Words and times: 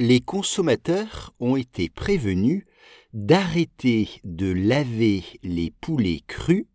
Les 0.00 0.20
consommateurs 0.20 1.34
ont 1.40 1.56
été 1.56 1.88
prévenus 1.88 2.64
d'arrêter 3.12 4.08
de 4.22 4.46
laver 4.52 5.24
les 5.42 5.72
poulets 5.72 6.20
crus 6.28 6.66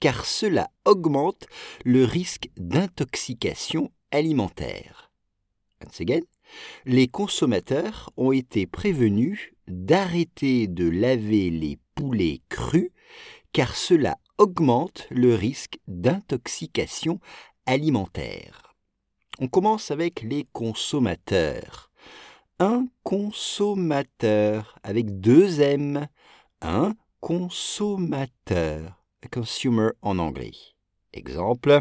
car 0.00 0.26
cela 0.26 0.68
augmente 0.84 1.46
le 1.84 2.04
risque 2.04 2.50
d'intoxication 2.56 3.92
alimentaire. 4.10 5.12
Once 5.80 6.00
again, 6.00 6.22
les 6.84 7.06
consommateurs 7.06 8.10
ont 8.16 8.32
été 8.32 8.66
prévenus 8.66 9.52
d'arrêter 9.68 10.66
de 10.66 10.88
laver 10.88 11.50
les 11.50 11.78
poulets 11.94 12.40
crus 12.48 12.90
car 13.52 13.76
cela 13.76 14.18
augmente 14.38 15.06
le 15.08 15.36
risque 15.36 15.78
d'intoxication 15.86 17.20
alimentaire. 17.64 18.74
On 19.38 19.46
commence 19.46 19.92
avec 19.92 20.22
les 20.22 20.48
consommateurs 20.52 21.91
un 22.62 22.86
consommateur 23.02 24.78
avec 24.84 25.18
deux 25.20 25.60
M. 25.60 26.06
Un 26.60 26.94
consommateur. 27.18 29.02
Consumer 29.32 29.88
en 30.00 30.20
anglais. 30.20 30.52
Exemple. 31.12 31.80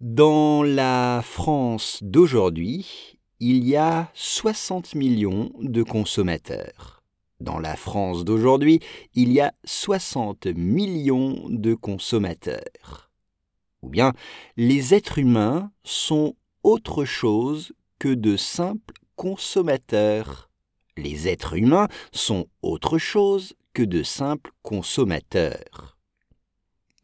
Dans 0.00 0.62
la 0.62 1.20
France 1.22 1.98
d'aujourd'hui, 2.00 3.18
il 3.40 3.64
y 3.68 3.76
a 3.76 4.10
60 4.14 4.94
millions 4.94 5.50
de 5.60 5.82
consommateurs. 5.82 7.02
Dans 7.40 7.58
la 7.58 7.76
France 7.76 8.24
d'aujourd'hui, 8.24 8.80
il 9.14 9.32
y 9.32 9.40
a 9.40 9.52
60 9.64 10.46
millions 10.46 11.44
de 11.50 11.74
consommateurs. 11.74 13.10
Ou 13.82 13.90
bien, 13.90 14.14
les 14.56 14.94
êtres 14.94 15.18
humains 15.18 15.70
sont 15.84 16.36
autre 16.62 17.04
chose 17.04 17.74
que 17.98 18.14
de 18.14 18.36
simples 18.38 19.01
consommateurs. 19.16 20.50
Les 20.96 21.28
êtres 21.28 21.54
humains 21.54 21.88
sont 22.12 22.46
autre 22.62 22.98
chose 22.98 23.54
que 23.72 23.82
de 23.82 24.02
simples 24.02 24.52
consommateurs. 24.62 25.98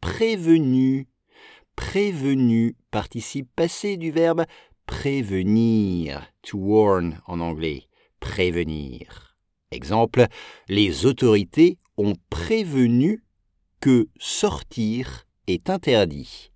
Prévenu. 0.01 1.07
Prévenu, 1.75 2.75
participe 2.91 3.49
passé 3.55 3.95
du 3.95 4.11
verbe 4.11 4.45
prévenir, 4.89 6.33
to 6.41 6.57
warn 6.57 7.21
en 7.27 7.39
anglais, 7.39 7.83
prévenir. 8.19 9.37
Exemple, 9.71 10.25
les 10.67 11.05
autorités 11.05 11.77
ont 11.95 12.15
prévenu 12.31 13.23
que 13.79 14.09
sortir 14.17 15.27
est 15.45 15.69
interdit. 15.69 16.51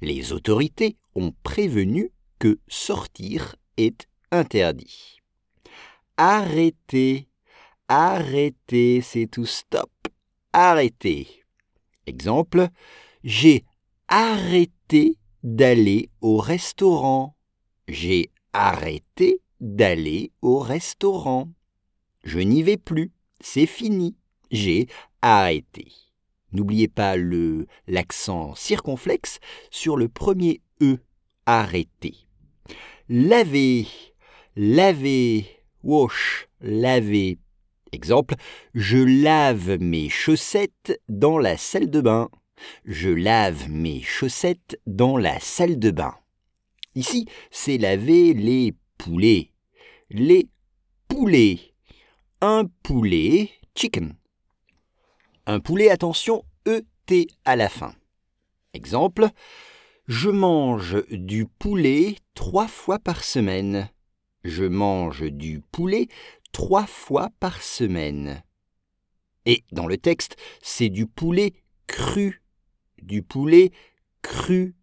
Les 0.00 0.32
autorités 0.32 0.96
ont 1.14 1.32
prévenu 1.44 2.10
que 2.40 2.58
sortir 2.66 3.54
est 3.76 4.08
interdit. 4.30 5.20
Arrêtez, 6.16 7.28
arrêtez, 7.88 9.00
c'est 9.00 9.26
tout 9.26 9.46
stop. 9.46 9.90
Arrêtez. 10.52 11.44
Exemple, 12.06 12.68
j'ai 13.22 13.64
arrêté 14.08 15.18
d'aller 15.42 16.10
au 16.20 16.38
restaurant. 16.38 17.36
J'ai 17.86 18.30
arrêté 18.52 19.40
d'aller 19.60 20.32
au 20.42 20.58
restaurant. 20.58 21.48
Je 22.24 22.38
n'y 22.38 22.62
vais 22.62 22.76
plus, 22.76 23.12
c'est 23.40 23.66
fini. 23.66 24.16
J'ai 24.50 24.88
arrêté. 25.22 25.92
N'oubliez 26.52 26.88
pas 26.88 27.16
l'accent 27.86 28.54
circonflexe 28.54 29.38
sur 29.70 29.96
le 29.96 30.08
premier 30.08 30.62
e, 30.80 30.96
arrêter. 31.44 32.26
Laver, 33.08 33.86
laver, 34.58 35.46
wash, 35.84 36.48
laver. 36.60 37.38
Exemple, 37.92 38.34
je 38.74 38.98
lave 38.98 39.78
mes 39.78 40.08
chaussettes 40.08 41.00
dans 41.08 41.38
la 41.38 41.56
salle 41.56 41.88
de 41.88 42.00
bain. 42.00 42.28
Je 42.84 43.08
lave 43.08 43.70
mes 43.70 44.02
chaussettes 44.02 44.80
dans 44.84 45.16
la 45.16 45.38
salle 45.38 45.78
de 45.78 45.92
bain. 45.92 46.16
Ici, 46.96 47.26
c'est 47.52 47.78
laver 47.78 48.34
les 48.34 48.74
poulets. 48.98 49.52
Les 50.10 50.48
poulets. 51.06 51.60
Un 52.40 52.64
poulet, 52.82 53.50
chicken. 53.76 54.16
Un 55.46 55.60
poulet, 55.60 55.88
attention, 55.88 56.44
ET 56.66 57.28
à 57.44 57.54
la 57.54 57.68
fin. 57.68 57.94
Exemple, 58.74 59.28
je 60.08 60.30
mange 60.30 61.04
du 61.10 61.46
poulet 61.46 62.16
trois 62.34 62.66
fois 62.66 62.98
par 62.98 63.22
semaine. 63.22 63.88
Je 64.48 64.64
mange 64.64 65.30
du 65.30 65.60
poulet 65.60 66.08
trois 66.52 66.86
fois 66.86 67.28
par 67.38 67.62
semaine. 67.62 68.42
Et 69.44 69.62
dans 69.72 69.86
le 69.86 69.98
texte, 69.98 70.36
c'est 70.62 70.88
du 70.88 71.06
poulet 71.06 71.52
cru. 71.86 72.42
Du 73.02 73.22
poulet 73.22 73.72
cru. 74.22 74.74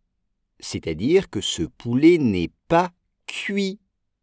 C'est-à-dire 0.59 1.31
que 1.31 1.41
ce 1.41 1.63
poulet 1.63 2.19
n'est 2.19 2.51
pas 2.67 2.91
cuit. 3.25 3.79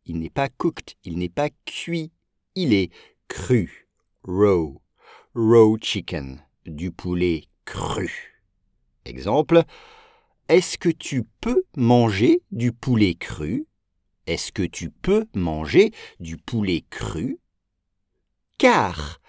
Il 0.07 0.21
n'est 0.21 0.31
pas 0.31 0.49
cooked, 0.49 0.95
il 1.03 1.19
n'est 1.19 1.29
pas 1.29 1.51
cuit. 1.65 2.13
Il 2.55 2.73
est 2.73 2.93
cru. 3.27 3.89
Raw. 4.23 4.81
Raw 5.35 5.77
chicken. 5.83 6.41
Du 6.67 6.93
poulet 6.93 7.47
cru. 7.65 8.41
Exemple, 9.05 9.65
est-ce 10.49 10.79
que 10.79 10.89
tu 10.89 11.25
peux 11.41 11.65
manger 11.77 12.43
du 12.53 12.71
poulet 12.71 13.15
cru? 13.17 13.67
Est-ce 14.27 14.53
que 14.53 14.63
tu 14.63 14.91
peux 14.91 15.27
manger 15.35 15.93
du 16.21 16.37
poulet 16.37 16.85
cru? 16.91 17.39
Car. 18.59 19.21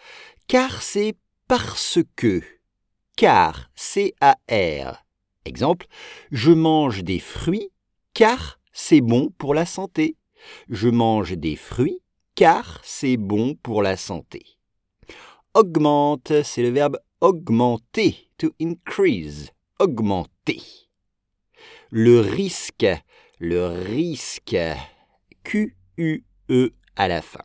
Car 0.48 0.81
c'est 0.81 1.16
parce 1.48 2.00
que. 2.16 2.42
Car, 3.16 3.72
C-A-R. 3.76 5.06
Exemple, 5.46 5.88
je 6.31 6.52
mange 6.52 7.04
des 7.04 7.20
fruits 7.20 7.70
car 8.14 8.59
c'est 8.72 9.02
bon 9.02 9.30
pour 9.38 9.54
la 9.54 9.66
santé. 9.66 10.16
Je 10.70 10.90
mange 10.90 11.34
des 11.34 11.56
fruits 11.56 12.00
car 12.36 12.81
c'est 12.84 13.18
bon 13.18 13.56
pour 13.56 13.81
la 13.81 13.98
santé. 13.98 14.46
Augmente, 15.54 16.44
c'est 16.44 16.64
le 16.64 16.70
verbe 16.70 16.98
augmenter, 17.22 18.30
to 18.38 18.52
increase, 18.60 19.52
augmenter 19.80 20.62
le 21.96 22.20
risque, 22.22 22.88
le 23.44 23.66
risque, 23.66 24.56
Q-U-E 25.44 26.74
à 26.96 27.08
la 27.09 27.22
fin. 27.22 27.44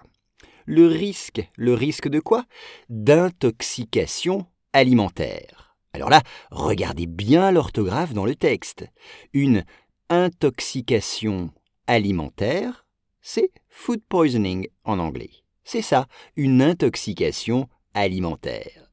Le 0.65 0.87
risque, 0.87 1.43
le 1.57 1.75
risque 1.75 2.07
de 2.07 2.21
quoi? 2.21 2.45
D'intoxication 2.89 4.47
alimentaire. 4.73 5.77
Alors 5.93 6.09
là, 6.09 6.23
regardez 6.53 7.09
bien 7.09 7.51
l'orthographe 7.51 8.15
dans 8.15 8.27
le 8.27 8.37
texte. 8.37 8.87
Une 9.33 9.65
intoxication 10.09 11.51
alimentaire, 11.89 12.87
c'est 13.21 13.51
food 13.69 14.01
poisoning 14.09 14.69
en 14.85 15.01
anglais. 15.01 15.33
C'est 15.65 15.83
ça, 15.83 16.06
une 16.37 16.62
intoxication 16.62 17.69
alimentaire. 17.93 18.93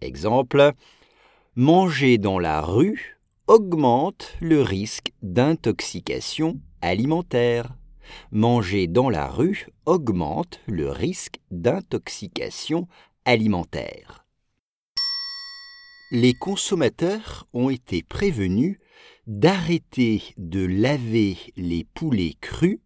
Exemple, 0.00 0.74
manger 1.56 2.18
dans 2.18 2.38
la 2.38 2.60
rue 2.60 3.19
augmente 3.50 4.36
le 4.40 4.62
risque 4.62 5.12
d'intoxication 5.22 6.60
alimentaire. 6.82 7.74
Manger 8.30 8.86
dans 8.86 9.10
la 9.10 9.26
rue 9.26 9.66
augmente 9.86 10.60
le 10.68 10.88
risque 10.88 11.40
d'intoxication 11.50 12.86
alimentaire. 13.24 14.24
Les 16.12 16.32
consommateurs 16.32 17.48
ont 17.52 17.70
été 17.70 18.04
prévenus 18.04 18.78
d'arrêter 19.26 20.22
de 20.36 20.64
laver 20.64 21.36
les 21.56 21.82
poulets 21.82 22.36
crus 22.40 22.78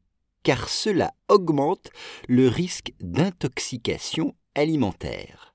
car 0.44 0.70
cela 0.70 1.12
augmente 1.28 1.90
le 2.26 2.48
risque 2.48 2.94
d'intoxication 3.00 4.34
alimentaire. 4.54 5.53